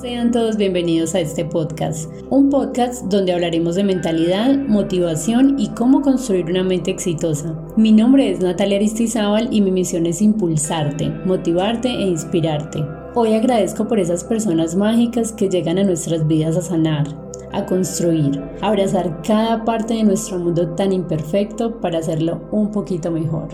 [0.00, 6.02] Sean todos bienvenidos a este podcast, un podcast donde hablaremos de mentalidad, motivación y cómo
[6.02, 7.58] construir una mente exitosa.
[7.76, 12.84] Mi nombre es Natalia Aristizábal y mi misión es impulsarte, motivarte e inspirarte.
[13.14, 17.06] Hoy agradezco por esas personas mágicas que llegan a nuestras vidas a sanar,
[17.52, 23.10] a construir, a abrazar cada parte de nuestro mundo tan imperfecto para hacerlo un poquito
[23.10, 23.48] mejor.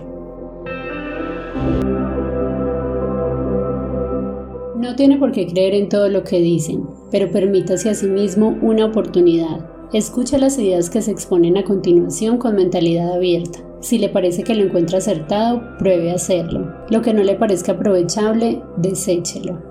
[4.77, 8.59] No tiene por qué creer en todo lo que dicen, pero permítase a sí mismo
[8.61, 9.71] una oportunidad.
[9.93, 13.61] Escucha las ideas que se exponen a continuación con mentalidad abierta.
[13.79, 16.75] Si le parece que lo encuentra acertado, pruebe a hacerlo.
[16.91, 19.63] Lo que no le parezca aprovechable, deséchelo.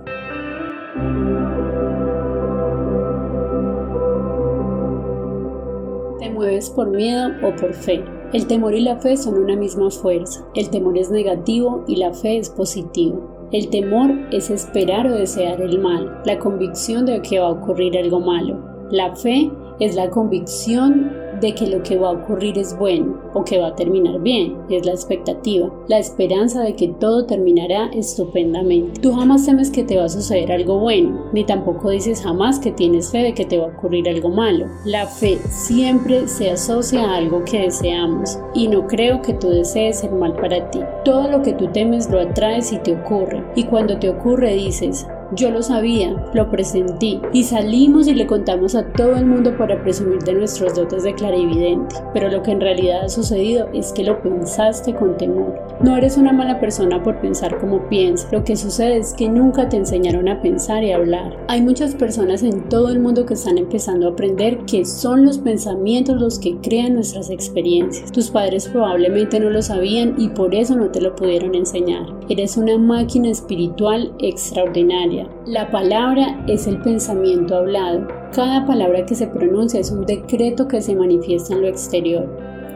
[6.20, 8.06] Te mueves por miedo o por fe.
[8.32, 10.48] El temor y la fe son una misma fuerza.
[10.56, 13.33] El temor es negativo y la fe es positivo.
[13.54, 17.96] El temor es esperar o desear el mal, la convicción de que va a ocurrir
[17.96, 18.88] algo malo.
[18.90, 23.44] La fe es la convicción de que lo que va a ocurrir es bueno o
[23.44, 29.02] que va a terminar bien, es la expectativa, la esperanza de que todo terminará estupendamente.
[29.02, 32.72] Tú jamás temes que te va a suceder algo bueno, ni tampoco dices jamás que
[32.72, 34.68] tienes fe de que te va a ocurrir algo malo.
[34.86, 40.04] La fe siempre se asocia a algo que deseamos y no creo que tú desees
[40.04, 40.80] el mal para ti.
[41.04, 45.06] Todo lo que tú temes lo atraes y te ocurre y cuando te ocurre dices,
[45.36, 49.82] yo lo sabía, lo presentí y salimos y le contamos a todo el mundo para
[49.82, 54.04] presumir de nuestros dotes de clarividente, pero lo que en realidad ha sucedido es que
[54.04, 55.60] lo pensaste con temor.
[55.82, 59.70] No eres una mala persona por pensar como piensas, lo que sucede es que nunca
[59.70, 61.38] te enseñaron a pensar y a hablar.
[61.48, 65.40] Hay muchas personas en todo el mundo que están empezando a aprender que son los
[65.40, 68.12] pensamientos los que crean nuestras experiencias.
[68.12, 72.06] Tus padres probablemente no lo sabían y por eso no te lo pudieron enseñar.
[72.30, 78.08] Eres una máquina espiritual extraordinaria la palabra es el pensamiento hablado.
[78.34, 82.28] Cada palabra que se pronuncia es un decreto que se manifiesta en lo exterior.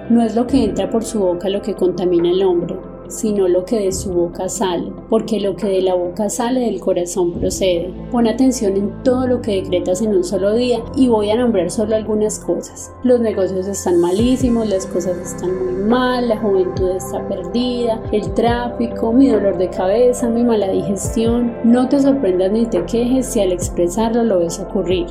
[0.09, 2.75] No es lo que entra por su boca lo que contamina al hombre,
[3.09, 6.79] sino lo que de su boca sale, porque lo que de la boca sale del
[6.79, 7.93] corazón procede.
[8.11, 11.69] Pon atención en todo lo que decretas en un solo día y voy a nombrar
[11.69, 12.91] solo algunas cosas.
[13.03, 19.11] Los negocios están malísimos, las cosas están muy mal, la juventud está perdida, el tráfico,
[19.11, 21.53] mi dolor de cabeza, mi mala digestión.
[21.63, 25.07] No te sorprendas ni te quejes si al expresarlo lo ves ocurrir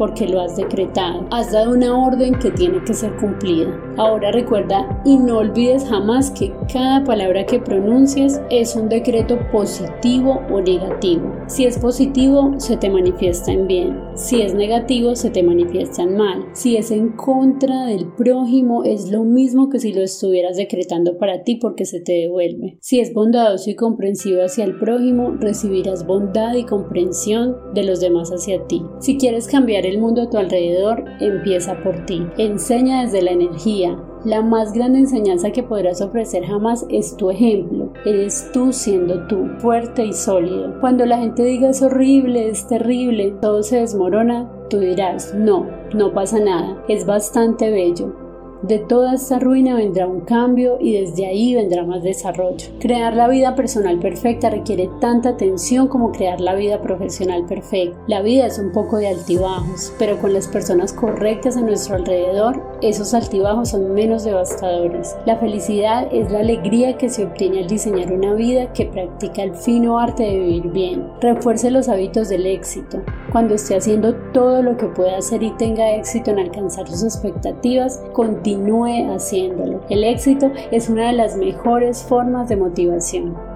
[0.00, 1.26] porque lo has decretado.
[1.30, 3.68] Has dado una orden que tiene que ser cumplida.
[3.98, 10.40] Ahora recuerda y no olvides jamás que cada palabra que pronuncias es un decreto positivo
[10.50, 11.30] o negativo.
[11.48, 14.00] Si es positivo, se te manifiesta en bien.
[14.14, 16.46] Si es negativo, se te manifiesta en mal.
[16.54, 21.42] Si es en contra del prójimo, es lo mismo que si lo estuvieras decretando para
[21.42, 22.78] ti porque se te devuelve.
[22.80, 28.30] Si es bondadoso y comprensivo hacia el prójimo, recibirás bondad y comprensión de los demás
[28.30, 28.82] hacia ti.
[29.00, 32.26] Si quieres cambiar el mundo a tu alrededor empieza por ti.
[32.38, 33.98] Enseña desde la energía.
[34.24, 37.90] La más grande enseñanza que podrás ofrecer jamás es tu ejemplo.
[38.04, 40.78] Eres tú siendo tú, fuerte y sólido.
[40.80, 46.12] Cuando la gente diga es horrible, es terrible, todo se desmorona, tú dirás, no, no
[46.12, 48.29] pasa nada, es bastante bello.
[48.62, 52.66] De toda esta ruina vendrá un cambio y desde ahí vendrá más desarrollo.
[52.78, 57.98] Crear la vida personal perfecta requiere tanta atención como crear la vida profesional perfecta.
[58.06, 62.62] La vida es un poco de altibajos, pero con las personas correctas a nuestro alrededor,
[62.82, 65.16] esos altibajos son menos devastadores.
[65.24, 69.54] La felicidad es la alegría que se obtiene al diseñar una vida que practica el
[69.54, 71.08] fino arte de vivir bien.
[71.22, 73.00] Refuerce los hábitos del éxito.
[73.30, 78.02] Cuando esté haciendo todo lo que pueda hacer y tenga éxito en alcanzar sus expectativas,
[78.12, 79.80] continúe haciéndolo.
[79.88, 83.49] El éxito es una de las mejores formas de motivación.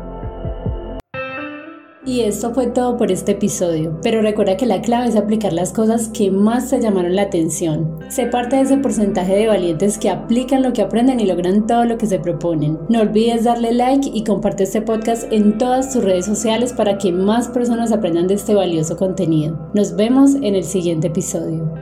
[2.07, 5.73] Y esto fue todo por este episodio, pero recuerda que la clave es aplicar las
[5.73, 7.99] cosas que más te llamaron la atención.
[8.11, 11.87] Sé parte de ese porcentaje de valientes que aplican lo que aprenden y logran todo
[11.87, 12.79] lo que se proponen.
[12.91, 17.11] No olvides darle like y comparte este podcast en todas tus redes sociales para que
[17.11, 19.71] más personas aprendan de este valioso contenido.
[19.73, 21.73] Nos vemos en el siguiente episodio.